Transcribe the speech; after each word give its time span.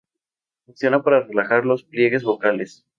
Funciona 0.65 1.03
para 1.03 1.21
relajar 1.27 1.63
los 1.63 1.83
pliegues 1.83 2.23
vocales. 2.23 2.87